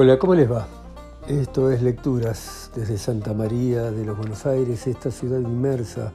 [0.00, 0.68] Hola, ¿cómo les va?
[1.26, 6.12] Esto es Lecturas desde Santa María de los Buenos Aires, esta ciudad inmersa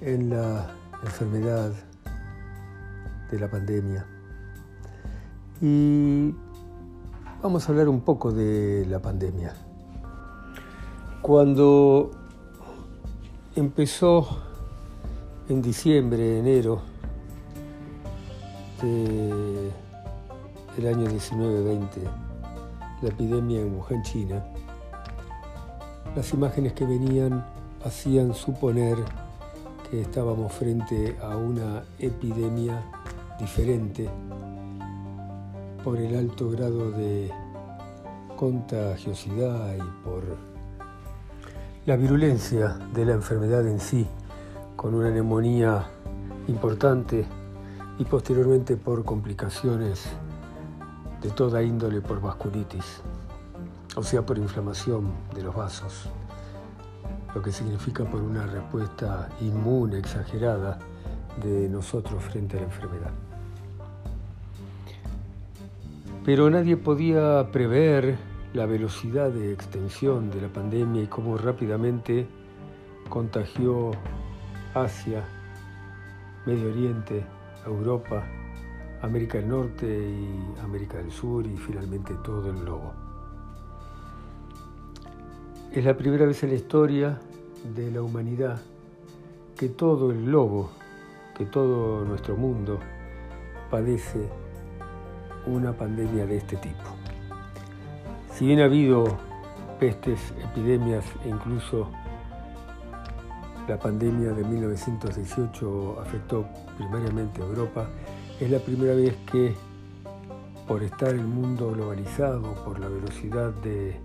[0.00, 0.68] en la
[1.04, 1.70] enfermedad
[3.30, 4.04] de la pandemia.
[5.60, 6.34] Y
[7.40, 9.54] vamos a hablar un poco de la pandemia.
[11.20, 12.10] Cuando
[13.54, 14.26] empezó
[15.48, 16.82] en diciembre, enero
[18.82, 19.70] del
[20.88, 22.31] año 1920,
[23.02, 24.44] la epidemia en Wuhan, China,
[26.14, 27.44] las imágenes que venían
[27.84, 28.96] hacían suponer
[29.90, 32.80] que estábamos frente a una epidemia
[33.38, 34.08] diferente
[35.82, 37.30] por el alto grado de
[38.36, 40.22] contagiosidad y por
[41.86, 44.06] la virulencia de la enfermedad en sí,
[44.76, 45.88] con una neumonía
[46.46, 47.24] importante
[47.98, 50.06] y posteriormente por complicaciones
[51.22, 53.00] de toda índole por vasculitis,
[53.94, 56.10] o sea, por inflamación de los vasos,
[57.34, 60.78] lo que significa por una respuesta inmune exagerada
[61.42, 63.10] de nosotros frente a la enfermedad.
[66.24, 68.16] Pero nadie podía prever
[68.52, 72.26] la velocidad de extensión de la pandemia y cómo rápidamente
[73.08, 73.92] contagió
[74.74, 75.24] Asia,
[76.46, 77.24] Medio Oriente,
[77.66, 78.24] Europa
[79.02, 82.92] América del Norte y América del Sur y finalmente todo el globo.
[85.72, 87.20] Es la primera vez en la historia
[87.74, 88.60] de la humanidad
[89.56, 90.70] que todo el globo,
[91.36, 92.78] que todo nuestro mundo
[93.70, 94.28] padece
[95.46, 96.84] una pandemia de este tipo.
[98.32, 99.04] Si bien ha habido
[99.80, 101.90] pestes, epidemias e incluso
[103.68, 107.88] la pandemia de 1918 afectó primariamente a Europa,
[108.42, 109.54] es la primera vez que,
[110.66, 114.00] por estar el mundo globalizado, por la velocidad de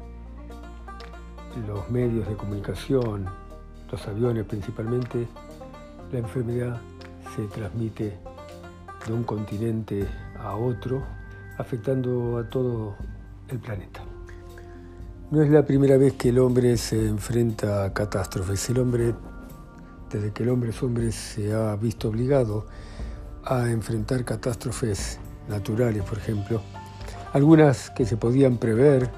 [1.68, 3.26] los medios de comunicación,
[3.92, 5.28] los aviones principalmente,
[6.12, 6.80] la enfermedad
[7.36, 8.20] se transmite
[9.08, 10.08] de un continente
[10.40, 11.04] a otro,
[11.58, 12.96] afectando a todo
[13.50, 14.02] el planeta.
[15.32, 18.70] No es la primera vez que el hombre se enfrenta a catástrofes.
[18.70, 19.16] El hombre,
[20.12, 22.68] desde que el hombre es hombre, se ha visto obligado
[23.50, 26.62] a enfrentar catástrofes naturales, por ejemplo,
[27.34, 29.10] algunas que se podían prever,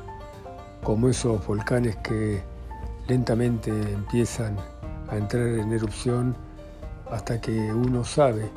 [0.84, 2.42] como esos volcanes que
[3.08, 4.56] lentamente empiezan
[5.10, 6.36] a entrar en erupción
[7.10, 8.50] hasta que uno sabe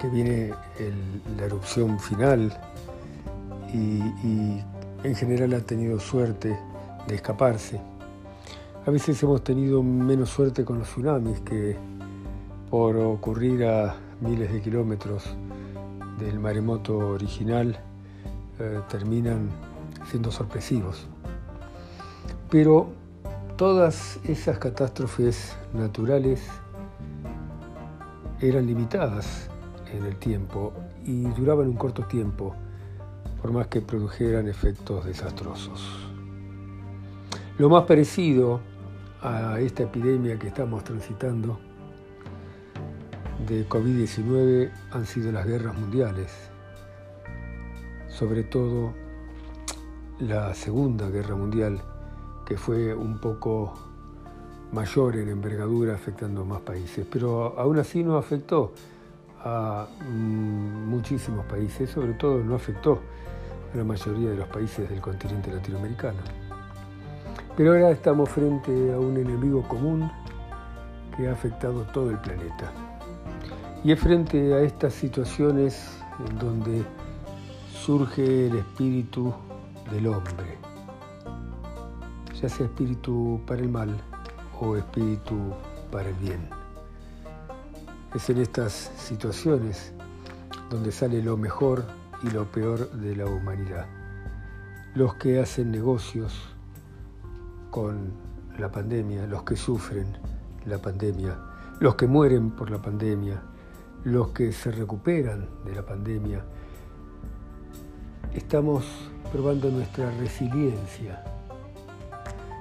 [0.00, 0.52] que viene
[1.36, 2.58] la erupción final
[3.72, 4.64] y, y
[5.04, 6.58] en general ha tenido suerte
[7.06, 7.78] de escaparse.
[8.86, 11.76] A veces hemos tenido menos suerte con los tsunamis que
[12.70, 15.24] por ocurrir a miles de kilómetros
[16.18, 17.76] del maremoto original
[18.58, 19.50] eh, terminan
[20.08, 21.06] siendo sorpresivos.
[22.50, 22.90] Pero
[23.56, 26.46] todas esas catástrofes naturales
[28.40, 29.48] eran limitadas
[29.92, 30.72] en el tiempo
[31.04, 32.54] y duraban un corto tiempo,
[33.40, 35.80] por más que produjeran efectos desastrosos.
[37.58, 38.60] Lo más parecido
[39.20, 41.58] a esta epidemia que estamos transitando
[43.46, 46.30] de COVID-19 han sido las guerras mundiales,
[48.08, 48.92] sobre todo
[50.20, 51.80] la Segunda Guerra Mundial,
[52.46, 53.74] que fue un poco
[54.72, 58.72] mayor en envergadura, afectando a más países, pero aún así no afectó
[59.44, 63.00] a mm, muchísimos países, sobre todo no afectó
[63.74, 66.18] a la mayoría de los países del continente latinoamericano.
[67.56, 70.10] Pero ahora estamos frente a un enemigo común
[71.16, 72.91] que ha afectado todo el planeta.
[73.84, 75.98] Y es frente a estas situaciones
[76.28, 76.84] en donde
[77.74, 79.34] surge el espíritu
[79.90, 80.56] del hombre,
[82.40, 84.00] ya sea espíritu para el mal
[84.60, 85.36] o espíritu
[85.90, 86.48] para el bien.
[88.14, 89.92] Es en estas situaciones
[90.70, 91.84] donde sale lo mejor
[92.22, 93.86] y lo peor de la humanidad.
[94.94, 96.54] Los que hacen negocios
[97.70, 98.12] con
[98.60, 100.06] la pandemia, los que sufren
[100.66, 101.36] la pandemia,
[101.80, 103.42] los que mueren por la pandemia,
[104.04, 106.44] los que se recuperan de la pandemia,
[108.34, 108.84] estamos
[109.30, 111.22] probando nuestra resiliencia,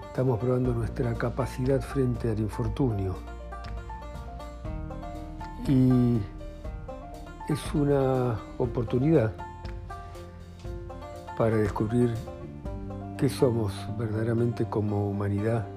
[0.08, 3.16] estamos probando nuestra capacidad frente al infortunio.
[5.68, 6.18] Y
[7.50, 9.32] es una oportunidad
[11.38, 12.14] para descubrir
[13.18, 15.68] qué somos verdaderamente como humanidad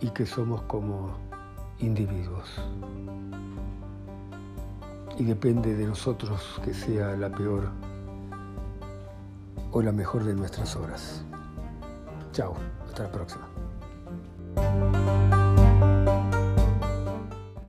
[0.00, 1.33] y qué somos como
[1.78, 2.48] individuos.
[5.18, 7.70] Y depende de nosotros que sea la peor
[9.70, 11.24] o la mejor de nuestras obras.
[12.32, 12.54] Chao,
[12.86, 15.03] hasta la próxima.